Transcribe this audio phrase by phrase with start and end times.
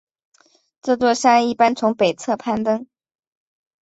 [0.81, 2.87] 这座山一般从北侧攀登。